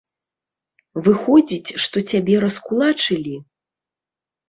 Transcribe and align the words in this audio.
Выходзіць, 1.09 1.75
што 1.85 2.05
цябе 2.09 2.35
раскулачылі? 2.47 3.35